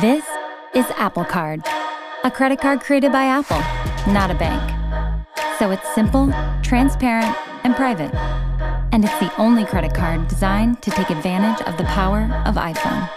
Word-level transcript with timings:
This 0.00 0.24
is 0.74 0.84
Apple 0.96 1.24
Card, 1.24 1.62
a 2.24 2.30
credit 2.30 2.60
card 2.60 2.80
created 2.80 3.10
by 3.10 3.24
Apple, 3.24 3.60
not 4.12 4.30
a 4.30 4.34
bank. 4.34 4.60
So 5.58 5.70
it's 5.70 5.94
simple, 5.94 6.30
transparent, 6.62 7.34
and 7.64 7.74
private. 7.74 8.14
And 8.92 9.02
it's 9.02 9.18
the 9.18 9.34
only 9.38 9.64
credit 9.64 9.94
card 9.94 10.28
designed 10.28 10.82
to 10.82 10.90
take 10.90 11.08
advantage 11.08 11.66
of 11.66 11.78
the 11.78 11.84
power 11.84 12.24
of 12.44 12.56
iPhone. 12.56 13.08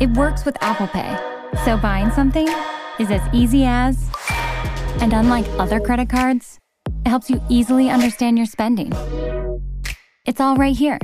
It 0.00 0.10
works 0.10 0.44
with 0.44 0.56
Apple 0.60 0.86
Pay, 0.86 1.16
so 1.64 1.76
buying 1.76 2.12
something 2.12 2.48
is 3.00 3.10
as 3.10 3.22
easy 3.34 3.64
as. 3.64 4.08
And 5.00 5.12
unlike 5.12 5.46
other 5.58 5.80
credit 5.80 6.08
cards, 6.08 6.58
it 7.04 7.08
helps 7.08 7.28
you 7.28 7.42
easily 7.48 7.90
understand 7.90 8.38
your 8.38 8.46
spending. 8.46 8.92
It's 10.24 10.40
all 10.40 10.56
right 10.56 10.76
here 10.76 11.00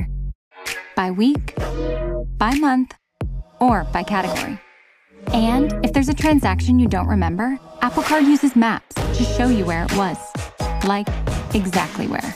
by 0.99 1.11
week, 1.11 1.55
by 2.37 2.53
month, 2.59 2.93
or 3.61 3.85
by 3.93 4.03
category. 4.03 4.59
And 5.31 5.71
if 5.81 5.93
there's 5.93 6.09
a 6.09 6.13
transaction 6.13 6.77
you 6.77 6.89
don't 6.89 7.07
remember, 7.07 7.57
Apple 7.79 8.03
Card 8.03 8.25
uses 8.25 8.53
maps 8.53 8.95
to 8.95 9.23
show 9.23 9.47
you 9.47 9.63
where 9.63 9.85
it 9.85 9.95
was. 9.95 10.17
Like, 10.83 11.07
exactly 11.53 12.05
where. 12.05 12.35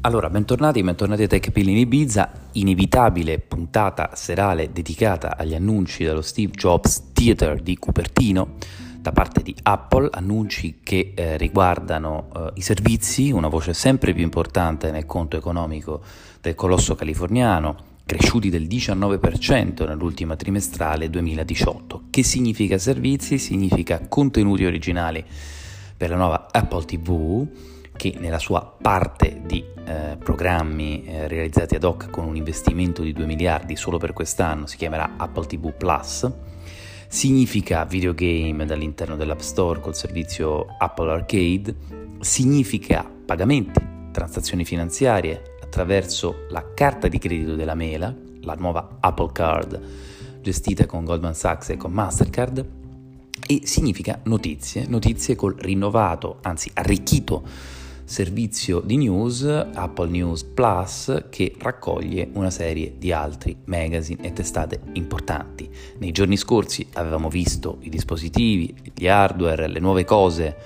Allora, 0.00 0.30
bentornati, 0.30 0.82
bentornati 0.82 1.24
a 1.24 1.26
TechPill 1.26 1.68
in 1.68 1.76
Ibiza, 1.76 2.30
inevitabile 2.52 3.38
puntata 3.38 4.12
serale 4.14 4.72
dedicata 4.72 5.36
agli 5.36 5.54
annunci 5.54 6.04
dello 6.04 6.22
Steve 6.22 6.52
Jobs 6.54 7.12
Theater 7.12 7.60
di 7.60 7.76
Cupertino 7.76 8.56
da 9.02 9.10
parte 9.10 9.42
di 9.42 9.52
Apple, 9.64 10.08
annunci 10.12 10.78
che 10.84 11.12
eh, 11.16 11.36
riguardano 11.36 12.28
eh, 12.34 12.50
i 12.54 12.60
servizi, 12.60 13.32
una 13.32 13.48
voce 13.48 13.74
sempre 13.74 14.14
più 14.14 14.22
importante 14.22 14.92
nel 14.92 15.06
conto 15.06 15.36
economico 15.36 16.00
del 16.40 16.54
colosso 16.54 16.94
californiano, 16.94 17.90
cresciuti 18.06 18.48
del 18.48 18.68
19% 18.68 19.88
nell'ultima 19.88 20.36
trimestrale 20.36 21.10
2018. 21.10 22.04
Che 22.10 22.22
significa 22.22 22.78
servizi? 22.78 23.38
Significa 23.38 24.06
contenuti 24.08 24.64
originali 24.64 25.24
per 25.96 26.10
la 26.10 26.16
nuova 26.16 26.46
Apple 26.52 26.84
TV 26.84 27.46
che 27.96 28.14
nella 28.18 28.38
sua 28.38 28.76
parte 28.80 29.42
di 29.44 29.64
eh, 29.84 30.16
programmi 30.16 31.04
eh, 31.04 31.26
realizzati 31.26 31.74
ad 31.74 31.82
hoc 31.82 32.08
con 32.08 32.24
un 32.24 32.36
investimento 32.36 33.02
di 33.02 33.12
2 33.12 33.26
miliardi 33.26 33.74
solo 33.74 33.98
per 33.98 34.12
quest'anno 34.12 34.66
si 34.66 34.76
chiamerà 34.76 35.14
Apple 35.16 35.46
TV 35.46 35.72
Plus. 35.72 36.30
Significa 37.12 37.84
videogame 37.84 38.64
dall'interno 38.64 39.16
dell'App 39.16 39.40
Store 39.40 39.80
col 39.80 39.94
servizio 39.94 40.64
Apple 40.78 41.12
Arcade, 41.12 41.76
significa 42.20 43.04
pagamenti, 43.04 43.78
transazioni 44.10 44.64
finanziarie 44.64 45.56
attraverso 45.62 46.46
la 46.48 46.72
carta 46.72 47.08
di 47.08 47.18
credito 47.18 47.54
della 47.54 47.74
mela, 47.74 48.12
la 48.40 48.54
nuova 48.54 48.96
Apple 48.98 49.30
Card 49.30 49.80
gestita 50.40 50.86
con 50.86 51.04
Goldman 51.04 51.34
Sachs 51.34 51.68
e 51.68 51.76
con 51.76 51.92
Mastercard, 51.92 52.66
e 53.46 53.60
significa 53.64 54.18
notizie, 54.24 54.86
notizie 54.88 55.36
col 55.36 55.54
rinnovato, 55.54 56.38
anzi 56.40 56.70
arricchito 56.72 57.42
servizio 58.12 58.80
di 58.80 58.98
news 58.98 59.42
Apple 59.42 60.10
News 60.10 60.44
Plus 60.44 61.28
che 61.30 61.54
raccoglie 61.58 62.28
una 62.34 62.50
serie 62.50 62.92
di 62.98 63.10
altri 63.10 63.56
magazine 63.64 64.22
e 64.22 64.34
testate 64.34 64.80
importanti. 64.92 65.70
Nei 65.96 66.12
giorni 66.12 66.36
scorsi 66.36 66.86
avevamo 66.92 67.30
visto 67.30 67.78
i 67.80 67.88
dispositivi, 67.88 68.92
gli 68.94 69.08
hardware, 69.08 69.66
le 69.66 69.80
nuove 69.80 70.04
cose 70.04 70.56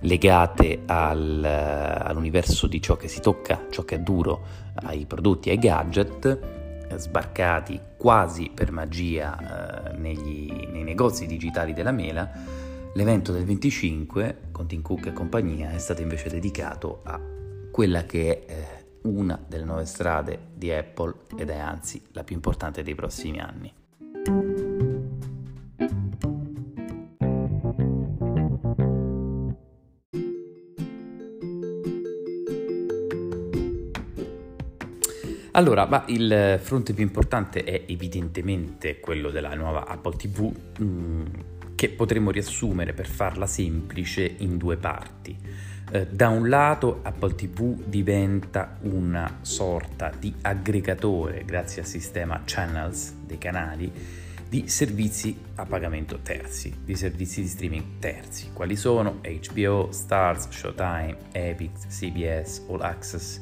legate 0.00 0.82
al, 0.84 1.42
all'universo 1.42 2.66
di 2.66 2.82
ciò 2.82 2.96
che 2.96 3.08
si 3.08 3.20
tocca, 3.20 3.68
ciò 3.70 3.84
che 3.84 3.94
è 3.94 4.00
duro, 4.00 4.44
ai 4.74 5.06
prodotti, 5.06 5.48
ai 5.48 5.58
gadget 5.58 6.38
sbarcati 6.96 7.80
quasi 7.96 8.50
per 8.52 8.70
magia 8.70 9.92
eh, 9.92 9.96
negli, 9.96 10.68
nei 10.70 10.82
negozi 10.82 11.24
digitali 11.24 11.72
della 11.72 11.90
mela 11.90 12.30
L'evento 12.94 13.32
del 13.32 13.46
25 13.46 14.50
con 14.52 14.66
Tim 14.66 14.82
Cook 14.82 15.06
e 15.06 15.12
compagnia 15.14 15.70
è 15.70 15.78
stato 15.78 16.02
invece 16.02 16.28
dedicato 16.28 17.00
a 17.04 17.18
quella 17.70 18.04
che 18.04 18.44
è 18.44 18.52
eh, 18.52 18.84
una 19.04 19.42
delle 19.48 19.64
nuove 19.64 19.86
strade 19.86 20.38
di 20.52 20.70
Apple 20.70 21.14
ed 21.38 21.48
è 21.48 21.56
anzi 21.56 22.02
la 22.12 22.22
più 22.22 22.34
importante 22.34 22.82
dei 22.82 22.94
prossimi 22.94 23.40
anni. 23.40 23.72
Allora, 35.52 35.86
ma 35.86 36.04
il 36.08 36.58
fronte 36.62 36.92
più 36.92 37.02
importante 37.02 37.64
è 37.64 37.84
evidentemente 37.86 39.00
quello 39.00 39.30
della 39.30 39.54
nuova 39.54 39.86
Apple 39.86 40.16
TV. 40.16 40.54
Mm, 40.80 41.24
che 41.82 41.88
potremmo 41.88 42.30
riassumere 42.30 42.92
per 42.92 43.08
farla 43.08 43.44
semplice 43.44 44.22
in 44.38 44.56
due 44.56 44.76
parti. 44.76 45.36
Eh, 45.90 46.06
da 46.06 46.28
un 46.28 46.48
lato 46.48 47.00
Apple 47.02 47.34
TV 47.34 47.74
diventa 47.86 48.76
una 48.82 49.38
sorta 49.40 50.12
di 50.16 50.32
aggregatore 50.42 51.44
grazie 51.44 51.82
al 51.82 51.88
sistema 51.88 52.42
channels 52.44 53.12
dei 53.26 53.36
canali 53.36 53.90
di 54.48 54.68
servizi 54.68 55.36
a 55.56 55.64
pagamento 55.64 56.20
terzi, 56.22 56.72
di 56.84 56.94
servizi 56.94 57.42
di 57.42 57.48
streaming 57.48 57.84
terzi. 57.98 58.50
Quali 58.52 58.76
sono? 58.76 59.18
HBO, 59.20 59.88
Stars, 59.90 60.50
Showtime, 60.50 61.16
Epic, 61.32 61.88
CBS, 61.88 62.62
All 62.68 62.82
Access 62.82 63.40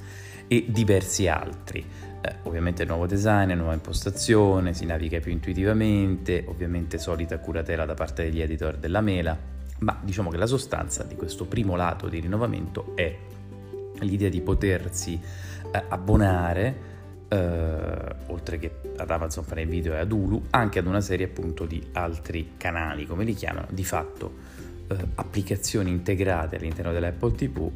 e 0.49 0.65
diversi 0.67 1.29
altri. 1.29 1.85
Eh, 2.23 2.35
ovviamente 2.43 2.85
nuovo 2.85 3.07
design, 3.07 3.53
nuova 3.53 3.73
impostazione, 3.73 4.75
si 4.75 4.85
naviga 4.85 5.21
più 5.21 5.33
intuitivamente, 5.33 6.45
ovviamente 6.47 6.99
solita 6.99 7.39
curatela 7.39 7.87
da 7.87 7.95
parte 7.95 8.25
degli 8.25 8.43
editor 8.43 8.77
della 8.77 9.01
mela, 9.01 9.37
ma 9.79 9.99
diciamo 10.03 10.29
che 10.29 10.37
la 10.37 10.47
sostanza 10.47 11.03
di 11.05 11.17
questo 11.17 11.47
primo 11.47 11.77
lato 11.77 12.09
di 12.09 12.21
rinnovamento 12.21 12.93
è 12.95 13.17
l'idea 14.01 14.29
di 14.29 14.41
potersi 14.43 15.19
eh, 15.73 15.85
abbonare 15.89 16.89
Uh, 17.31 18.33
oltre 18.33 18.59
che 18.59 18.81
ad 18.97 19.09
Amazon 19.09 19.45
Prime 19.45 19.71
Video 19.71 19.93
e 19.93 19.99
ad 19.99 20.11
Hulu, 20.11 20.47
anche 20.51 20.81
ad 20.81 20.87
una 20.87 21.01
serie 21.01 21.27
appunto 21.27 21.65
di 21.65 21.81
altri 21.93 22.55
canali, 22.57 23.07
come 23.07 23.23
li 23.23 23.35
chiamano, 23.35 23.69
di 23.71 23.85
fatto 23.85 24.35
uh, 24.89 24.97
applicazioni 25.15 25.91
integrate 25.91 26.57
all'interno 26.57 26.91
dell'Apple 26.91 27.33
TV 27.37 27.59
uh, 27.59 27.71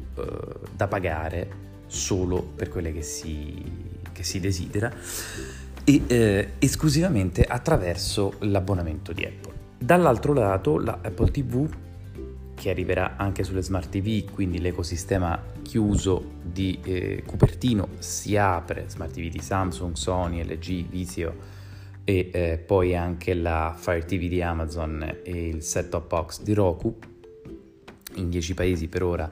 da 0.75 0.87
pagare 0.87 1.47
solo 1.87 2.41
per 2.41 2.67
quelle 2.67 2.91
che 2.91 3.01
si 3.01 3.94
che 4.15 4.23
si 4.23 4.39
desidera 4.39 4.89
e 5.83 6.01
eh, 6.07 6.53
esclusivamente 6.57 7.43
attraverso 7.43 8.35
l'abbonamento 8.39 9.11
di 9.11 9.25
Apple. 9.25 9.53
Dall'altro 9.77 10.31
lato 10.31 10.79
la 10.79 10.99
Apple 11.01 11.29
TV 11.29 11.69
che 12.55 12.69
arriverà 12.69 13.17
anche 13.17 13.43
sulle 13.43 13.61
smart 13.61 13.89
TV, 13.89 14.31
quindi 14.31 14.59
l'ecosistema 14.59 15.39
chiuso 15.61 16.31
di 16.41 16.79
eh, 16.83 17.23
Cupertino 17.25 17.89
si 17.99 18.37
apre, 18.37 18.85
smart 18.87 19.11
TV 19.11 19.29
di 19.29 19.41
Samsung, 19.41 19.93
Sony, 19.95 20.41
LG, 20.43 20.87
Vizio 20.87 21.35
e 22.05 22.29
eh, 22.31 22.57
poi 22.57 22.95
anche 22.95 23.33
la 23.33 23.75
Fire 23.77 24.05
TV 24.05 24.29
di 24.29 24.41
Amazon 24.41 25.19
e 25.23 25.47
il 25.49 25.61
set-top 25.61 26.07
box 26.07 26.41
di 26.41 26.53
Roku 26.53 26.97
in 28.15 28.29
10 28.29 28.53
paesi 28.53 28.87
per 28.87 29.03
ora 29.03 29.31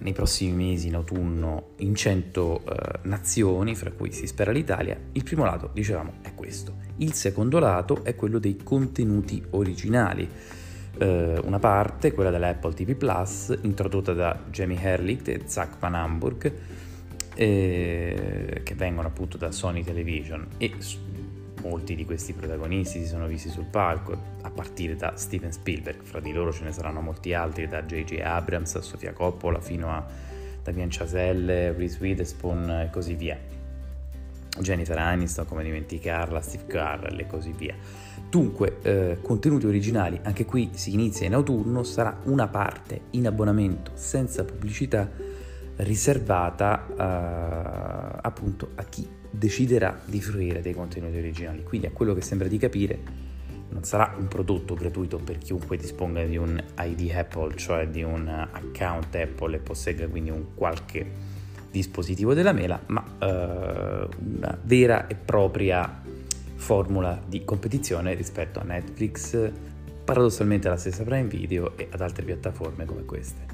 nei 0.00 0.12
prossimi 0.12 0.52
mesi 0.52 0.88
in 0.88 0.94
autunno 0.94 1.70
in 1.76 1.94
100 1.94 2.62
eh, 2.64 2.98
nazioni, 3.02 3.74
fra 3.74 3.90
cui 3.92 4.12
si 4.12 4.26
spera 4.26 4.50
l'Italia. 4.50 4.98
Il 5.12 5.22
primo 5.22 5.44
lato, 5.44 5.70
dicevamo, 5.72 6.14
è 6.22 6.34
questo. 6.34 6.76
Il 6.96 7.12
secondo 7.12 7.58
lato 7.58 8.02
è 8.04 8.14
quello 8.14 8.38
dei 8.38 8.56
contenuti 8.56 9.42
originali. 9.50 10.28
Eh, 10.98 11.40
una 11.44 11.58
parte, 11.58 12.12
quella 12.12 12.30
dell'Apple 12.30 12.74
TV 12.74 12.94
Plus, 12.94 13.56
introdotta 13.62 14.12
da 14.12 14.38
Jamie 14.50 14.80
Herlicht 14.80 15.28
e 15.28 15.42
Zach 15.46 15.78
Van 15.78 15.94
Hamburg, 15.94 16.52
eh, 17.34 18.60
che 18.62 18.74
vengono 18.74 19.08
appunto 19.08 19.36
da 19.36 19.50
Sony 19.52 19.82
Television 19.82 20.46
e 20.58 20.74
molti 21.62 21.94
di 21.94 22.04
questi 22.04 22.32
protagonisti 22.32 23.00
si 23.00 23.06
sono 23.06 23.26
visti 23.26 23.48
sul 23.48 23.64
palco, 23.64 24.16
a 24.42 24.50
partire 24.50 24.96
da 24.96 25.16
Steven 25.16 25.52
Spielberg, 25.52 26.02
fra 26.02 26.20
di 26.20 26.32
loro 26.32 26.52
ce 26.52 26.64
ne 26.64 26.72
saranno 26.72 27.00
molti 27.00 27.32
altri, 27.32 27.68
da 27.68 27.82
J.J. 27.82 28.20
Abrams 28.20 28.74
a 28.74 28.80
Sofia 28.82 29.12
Coppola 29.12 29.60
fino 29.60 29.90
a 29.90 30.04
Damien 30.62 30.88
Chazelle, 30.90 31.72
Reese 31.72 31.98
Witherspoon 32.00 32.70
e 32.70 32.90
così 32.90 33.14
via. 33.14 33.38
Jennifer 34.60 34.98
Aniston, 34.98 35.46
come 35.46 35.62
dimenticarla, 35.62 36.40
Steve 36.42 36.66
Carell 36.66 37.18
e 37.18 37.26
così 37.26 37.52
via. 37.52 37.74
Dunque, 38.28 38.78
eh, 38.82 39.18
contenuti 39.22 39.66
originali, 39.66 40.20
anche 40.22 40.44
qui 40.44 40.70
si 40.74 40.92
inizia 40.92 41.26
in 41.26 41.34
autunno, 41.34 41.82
sarà 41.84 42.18
una 42.24 42.48
parte 42.48 43.02
in 43.10 43.26
abbonamento 43.26 43.92
senza 43.94 44.44
pubblicità 44.44 45.08
riservata 45.76 46.86
uh, 46.90 48.18
appunto 48.20 48.72
a 48.74 48.84
chi 48.84 49.08
deciderà 49.32 50.00
di 50.04 50.20
fruire 50.20 50.60
dei 50.60 50.74
contenuti 50.74 51.16
originali. 51.16 51.64
Quindi 51.64 51.86
a 51.88 51.90
quello 51.90 52.14
che 52.14 52.20
sembra 52.20 52.46
di 52.46 52.58
capire 52.58 53.30
non 53.70 53.84
sarà 53.84 54.14
un 54.18 54.28
prodotto 54.28 54.74
gratuito 54.74 55.16
per 55.16 55.38
chiunque 55.38 55.76
disponga 55.78 56.22
di 56.24 56.36
un 56.36 56.62
ID 56.78 57.10
Apple, 57.10 57.56
cioè 57.56 57.88
di 57.88 58.02
un 58.02 58.28
account 58.28 59.14
Apple 59.14 59.56
e 59.56 59.58
possegga 59.58 60.06
quindi 60.06 60.30
un 60.30 60.54
qualche 60.54 61.30
dispositivo 61.70 62.34
della 62.34 62.52
mela, 62.52 62.78
ma 62.86 63.02
eh, 63.18 64.08
una 64.18 64.58
vera 64.62 65.06
e 65.06 65.14
propria 65.14 66.02
formula 66.54 67.20
di 67.26 67.44
competizione 67.44 68.14
rispetto 68.14 68.60
a 68.60 68.62
Netflix, 68.62 69.50
paradossalmente 70.04 70.68
alla 70.68 70.76
stessa 70.76 71.02
Prime 71.02 71.28
Video 71.28 71.76
e 71.78 71.88
ad 71.90 72.02
altre 72.02 72.24
piattaforme 72.24 72.84
come 72.84 73.04
queste. 73.04 73.51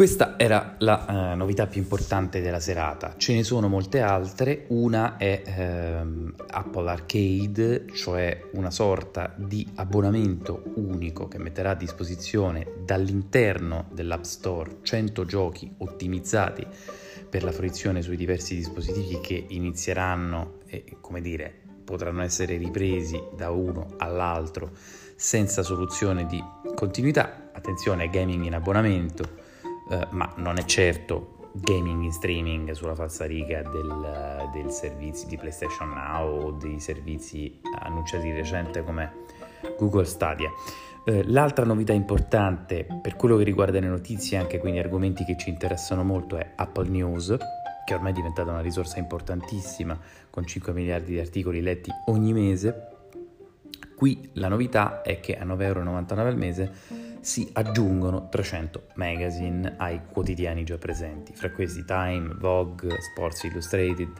Questa 0.00 0.38
era 0.38 0.76
la 0.78 1.04
uh, 1.06 1.36
novità 1.36 1.66
più 1.66 1.78
importante 1.78 2.40
della 2.40 2.58
serata, 2.58 3.16
ce 3.18 3.34
ne 3.34 3.42
sono 3.42 3.68
molte 3.68 4.00
altre, 4.00 4.64
una 4.68 5.18
è 5.18 5.42
ehm, 5.44 6.36
Apple 6.48 6.88
Arcade, 6.88 7.84
cioè 7.92 8.46
una 8.52 8.70
sorta 8.70 9.34
di 9.36 9.70
abbonamento 9.74 10.62
unico 10.76 11.28
che 11.28 11.36
metterà 11.36 11.72
a 11.72 11.74
disposizione 11.74 12.66
dall'interno 12.82 13.90
dell'App 13.92 14.22
Store 14.22 14.78
100 14.80 15.26
giochi 15.26 15.70
ottimizzati 15.76 16.66
per 17.28 17.44
la 17.44 17.52
fruizione 17.52 18.00
sui 18.00 18.16
diversi 18.16 18.54
dispositivi 18.54 19.20
che 19.20 19.44
inizieranno 19.48 20.60
e 20.66 20.96
come 21.02 21.20
dire 21.20 21.52
potranno 21.84 22.22
essere 22.22 22.56
ripresi 22.56 23.22
da 23.36 23.50
uno 23.50 23.96
all'altro 23.98 24.70
senza 25.14 25.62
soluzione 25.62 26.24
di 26.24 26.42
continuità. 26.74 27.50
Attenzione, 27.52 28.08
gaming 28.08 28.46
in 28.46 28.54
abbonamento 28.54 29.39
eh, 29.90 30.06
ma 30.10 30.32
non 30.36 30.58
è 30.58 30.64
certo 30.64 31.38
gaming 31.52 32.04
in 32.04 32.12
streaming 32.12 32.70
sulla 32.70 32.94
falsariga 32.94 33.62
del, 33.62 34.50
del 34.52 34.70
servizio 34.70 35.26
di 35.26 35.36
PlayStation 35.36 35.90
Now 35.90 36.46
o 36.46 36.50
dei 36.52 36.78
servizi 36.78 37.60
annunciati 37.80 38.24
di 38.24 38.32
recente 38.32 38.84
come 38.84 39.24
Google 39.78 40.04
Stadia. 40.04 40.50
Eh, 41.04 41.24
l'altra 41.24 41.64
novità 41.64 41.92
importante 41.92 42.86
per 43.02 43.16
quello 43.16 43.36
che 43.36 43.44
riguarda 43.44 43.80
le 43.80 43.88
notizie, 43.88 44.36
anche 44.36 44.58
quindi 44.58 44.78
argomenti 44.78 45.24
che 45.24 45.36
ci 45.36 45.48
interessano 45.48 46.04
molto, 46.04 46.36
è 46.36 46.52
Apple 46.56 46.88
News, 46.88 47.36
che 47.84 47.94
ormai 47.94 48.12
è 48.12 48.14
diventata 48.14 48.50
una 48.50 48.60
risorsa 48.60 48.98
importantissima 48.98 49.98
con 50.28 50.46
5 50.46 50.72
miliardi 50.72 51.12
di 51.12 51.18
articoli 51.18 51.60
letti 51.62 51.90
ogni 52.06 52.32
mese. 52.32 52.88
Qui 53.96 54.30
la 54.34 54.48
novità 54.48 55.02
è 55.02 55.20
che 55.20 55.36
a 55.36 55.44
9,99 55.44 55.62
euro 55.62 56.28
al 56.28 56.36
mese 56.36 56.72
si 57.20 57.48
aggiungono 57.52 58.28
300 58.28 58.88
magazine 58.94 59.74
ai 59.76 60.00
quotidiani 60.10 60.64
già 60.64 60.78
presenti, 60.78 61.32
fra 61.34 61.50
questi 61.50 61.84
Time, 61.84 62.34
Vogue, 62.38 63.00
Sports 63.00 63.44
Illustrated, 63.44 64.10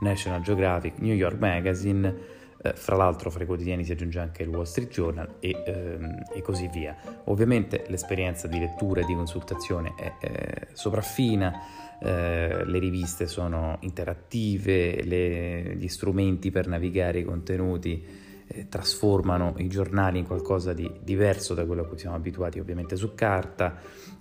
National 0.00 0.42
Geographic, 0.42 0.98
New 0.98 1.14
York 1.14 1.38
Magazine, 1.38 2.36
eh, 2.60 2.72
fra 2.74 2.96
l'altro 2.96 3.30
fra 3.30 3.44
i 3.44 3.46
quotidiani 3.46 3.84
si 3.84 3.92
aggiunge 3.92 4.18
anche 4.18 4.42
il 4.42 4.48
Wall 4.48 4.64
Street 4.64 4.90
Journal 4.90 5.36
e, 5.38 5.62
ehm, 5.64 6.24
e 6.34 6.42
così 6.42 6.68
via. 6.68 6.96
Ovviamente 7.24 7.84
l'esperienza 7.88 8.48
di 8.48 8.58
lettura 8.58 9.00
e 9.00 9.04
di 9.04 9.14
consultazione 9.14 9.94
è 9.96 10.12
eh, 10.20 10.66
sopraffina, 10.72 11.52
eh, 12.00 12.64
le 12.64 12.78
riviste 12.78 13.26
sono 13.26 13.76
interattive, 13.80 15.02
le, 15.04 15.76
gli 15.76 15.88
strumenti 15.88 16.50
per 16.50 16.66
navigare 16.66 17.20
i 17.20 17.24
contenuti 17.24 18.26
eh, 18.48 18.68
trasformano 18.68 19.54
i 19.58 19.68
giornali 19.68 20.18
in 20.18 20.26
qualcosa 20.26 20.72
di 20.72 20.90
diverso 21.02 21.54
da 21.54 21.64
quello 21.64 21.82
a 21.82 21.86
cui 21.86 21.98
siamo 21.98 22.16
abituati 22.16 22.58
ovviamente 22.58 22.96
su 22.96 23.14
carta, 23.14 23.76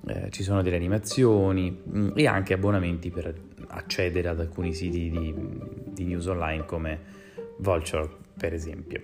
eh, 0.06 0.30
ci 0.32 0.44
sono 0.44 0.62
delle 0.62 0.76
animazioni 0.76 1.82
mh, 1.84 2.00
mm, 2.00 2.10
e 2.16 2.28
anche 2.28 2.54
abbonamenti 2.54 3.10
per 3.10 3.34
accedere 3.68 4.28
ad 4.28 4.40
alcuni 4.40 4.74
siti 4.74 5.10
di, 5.10 5.34
di 5.94 6.06
news 6.06 6.26
online 6.28 6.66
come 6.66 7.00
Vulture 7.58 8.26
per 8.38 8.54
esempio. 8.54 9.02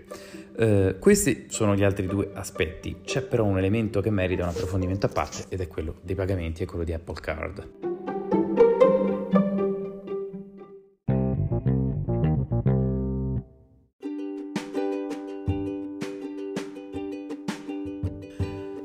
Eh, 0.56 0.98
questi 1.00 1.48
sono 1.50 1.75
gli 1.75 1.84
altri 1.84 2.06
due 2.06 2.30
aspetti, 2.34 3.02
c'è 3.04 3.24
però 3.24 3.44
un 3.46 3.58
elemento 3.58 4.00
che 4.00 4.12
merita 4.12 4.44
un 4.44 4.50
approfondimento 4.50 5.08
a 5.08 5.10
parte 5.10 5.46
ed 5.50 5.60
è 5.60 5.68
quello 5.68 5.96
dei 6.02 6.16
pagamenti 6.16 6.64
e 6.64 6.66
quello 6.66 6.84
di 6.84 6.94
Apple 6.94 7.20
Card. 7.20 7.93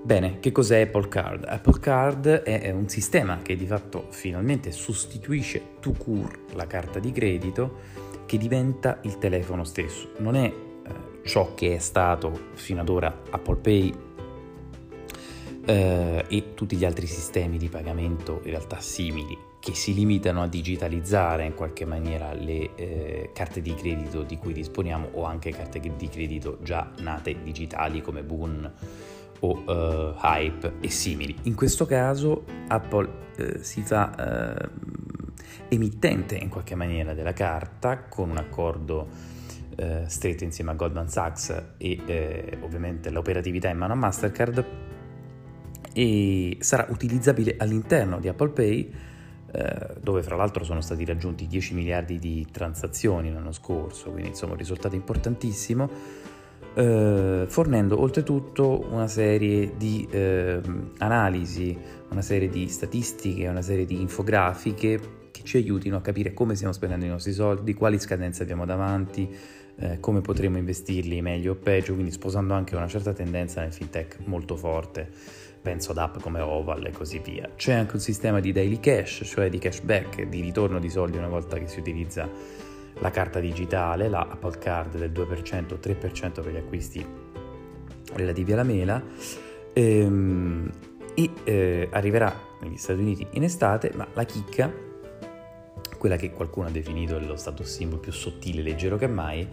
Bene, 0.09 0.41
che 0.41 0.53
cos'è 0.53 0.81
Apple 0.81 1.09
Card? 1.09 1.45
Apple 1.47 1.81
Card 1.81 2.27
è 2.27 2.71
un 2.71 2.89
sistema 2.89 3.41
che 3.43 3.57
di 3.57 3.67
fatto 3.67 4.07
finalmente 4.09 4.73
sostituisce 4.73 5.61
to 5.81 5.93
cure 5.93 6.45
la 6.55 6.67
carta 6.67 6.99
di 6.99 7.13
credito 7.13 7.81
che 8.25 8.39
diventa 8.39 9.01
il 9.03 9.19
telefono 9.19 9.65
stesso. 9.65 10.13
Non 10.21 10.35
è 10.35 10.47
eh, 10.47 11.27
ciò 11.27 11.53
che 11.53 11.75
è 11.75 11.79
stato 11.79 12.53
fino 12.55 12.81
ad 12.81 12.89
ora 12.89 13.21
Apple 13.29 13.57
Pay 13.57 13.95
eh, 15.67 16.25
e 16.27 16.55
tutti 16.55 16.77
gli 16.77 16.87
altri 16.87 17.07
sistemi 17.07 17.59
di 17.59 17.69
pagamento 17.69 18.41
in 18.45 18.51
realtà 18.53 18.81
simili 18.81 19.37
che 19.61 19.75
si 19.75 19.93
limitano 19.93 20.41
a 20.41 20.47
digitalizzare 20.47 21.45
in 21.45 21.53
qualche 21.53 21.85
maniera 21.85 22.33
le 22.33 22.75
eh, 22.77 23.31
carte 23.35 23.61
di 23.61 23.75
credito 23.75 24.23
di 24.23 24.39
cui 24.39 24.55
disponiamo 24.55 25.11
o 25.13 25.25
anche 25.25 25.51
carte 25.51 25.81
di 25.81 26.09
credito 26.09 26.57
già 26.63 26.93
nate 27.01 27.43
digitali 27.43 28.01
come 28.01 28.23
Boon 28.23 28.73
o 29.41 29.63
uh, 29.67 30.17
Hype 30.23 30.75
e 30.81 30.91
simili. 30.91 31.35
In 31.43 31.55
questo 31.55 31.87
caso 31.87 32.45
Apple 32.69 33.09
uh, 33.37 33.59
si 33.61 33.83
fa 33.83 34.59
uh, 34.61 34.69
emittente 35.69 36.37
in 36.37 36.49
qualche 36.49 36.75
maniera 36.75 37.15
della 37.15 37.33
carta 37.33 38.05
con 38.05 38.31
un 38.31 38.39
accordo 38.39 39.37
stretto 40.07 40.43
insieme 40.43 40.73
a 40.73 40.75
Goldman 40.75 41.09
Sachs 41.09 41.75
e 41.77 42.59
ovviamente 42.63 43.11
l'operatività 43.11 43.69
in 43.69 43.79
mano 43.79 43.93
a 43.93 43.97
Mastercard 43.97 44.65
e 45.93 46.57
sarà 46.59 46.87
utilizzabile 46.91 47.55
all'interno 47.57 48.19
di 48.19 48.27
Apple 48.27 48.49
Pay 48.49 48.93
dove 50.01 50.25
fra 50.25 50.35
l'altro 50.35 50.65
sono 50.65 50.81
stati 50.81 51.05
raggiunti 51.05 51.47
10 51.47 51.75
miliardi 51.75 52.19
di 52.19 52.45
transazioni 52.51 53.33
l'anno 53.33 53.53
scorso, 53.53 54.11
quindi 54.11 54.31
insomma 54.31 54.55
un 54.55 54.59
risultato 54.59 54.97
importantissimo 54.97 55.89
eh, 56.79 57.45
fornendo 57.49 58.01
oltretutto 58.01 58.87
una 58.91 59.09
serie 59.09 59.73
di 59.77 60.07
eh, 60.11 60.61
analisi, 60.99 61.77
una 62.11 62.23
serie 62.23 62.49
di 62.49 62.69
statistiche, 62.69 63.49
una 63.49 63.63
serie 63.63 63.85
di 63.85 64.01
infografiche 64.01 65.17
che 65.33 65.43
ci 65.43 65.57
aiutino 65.57 65.97
a 65.97 66.01
capire 66.01 66.33
come 66.33 66.55
stiamo 66.55 66.73
spendendo 66.73 67.05
i 67.05 67.09
nostri 67.09 67.33
soldi, 67.33 67.75
quali 67.75 67.99
scadenze 67.99 68.45
abbiamo 68.45 68.65
davanti, 68.65 69.29
eh, 69.81 69.99
come 69.99 70.21
potremo 70.21 70.57
investirli 70.57 71.21
meglio 71.21 71.53
o 71.53 71.57
peggio, 71.57 71.95
quindi 71.95 72.13
sposando 72.13 72.55
anche 72.55 72.77
una 72.77 72.87
certa 72.87 73.13
tendenza 73.13 73.61
nel 73.61 73.73
fintech 73.73 74.19
molto 74.27 74.55
forte, 74.57 75.11
penso 75.61 75.91
ad 75.91 75.99
app 75.99 76.19
come 76.21 76.39
Oval 76.39 76.87
e 76.87 76.93
così 76.93 77.19
via. 77.19 77.51
C'è 77.57 77.73
anche 77.73 77.97
un 77.97 78.01
sistema 78.01 78.39
di 78.39 78.53
daily 78.53 78.79
cash, 78.79 79.23
cioè 79.25 79.51
di 79.51 79.59
cashback, 79.59 80.29
di 80.29 80.41
ritorno 80.41 80.79
di 80.79 80.89
soldi 80.89 81.17
una 81.17 81.29
volta 81.29 81.59
che 81.59 81.67
si 81.67 81.81
utilizza 81.81 82.29
la 83.01 83.11
carta 83.11 83.41
digitale, 83.41 84.09
la 84.09 84.29
Apple 84.31 84.59
Card 84.59 84.97
del 84.97 85.11
2% 85.11 85.75
o 85.75 85.79
3% 85.81 86.43
per 86.43 86.53
gli 86.53 86.57
acquisti 86.57 87.05
relativi 88.15 88.53
alla 88.53 88.63
mela 88.63 89.03
ehm, 89.73 90.71
e 91.15 91.31
eh, 91.45 91.89
arriverà 91.91 92.35
negli 92.61 92.77
Stati 92.77 93.01
Uniti 93.01 93.27
in 93.33 93.45
estate, 93.45 93.93
ma 93.95 94.07
la 94.15 94.25
chicca, 94.25 94.73
quella 95.97 96.17
che 96.17 96.31
qualcuno 96.31 96.69
ha 96.69 96.71
definito 96.71 97.19
lo 97.19 97.37
status 97.37 97.69
symbol 97.69 97.99
più 97.99 98.13
sottile 98.13 98.61
e 98.61 98.63
leggero 98.63 98.97
che 98.97 99.07
mai, 99.07 99.47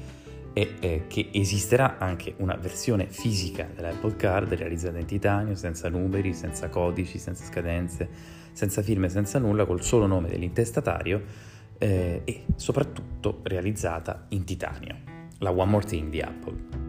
è 0.54 1.02
che 1.08 1.30
esisterà 1.34 1.98
anche 1.98 2.36
una 2.38 2.56
versione 2.56 3.08
fisica 3.10 3.68
dell'Apple 3.76 4.16
Card 4.16 4.54
realizzata 4.54 4.98
in 4.98 5.06
titanio, 5.06 5.54
senza 5.56 5.90
numeri, 5.90 6.34
senza 6.34 6.70
codici, 6.70 7.18
senza 7.18 7.44
scadenze, 7.44 8.08
senza 8.54 8.82
firme, 8.82 9.10
senza 9.10 9.38
nulla, 9.38 9.66
col 9.66 9.84
solo 9.84 10.06
nome 10.06 10.30
dell'intestatario 10.30 11.54
eh, 11.78 12.22
e 12.24 12.46
soprattutto 12.56 13.40
realizzata 13.44 14.26
in 14.30 14.44
titanio, 14.44 14.96
la 15.40 15.52
One 15.52 15.72
More 15.72 15.86
Thing 15.86 16.10
di 16.10 16.22
Apple. 16.22 16.85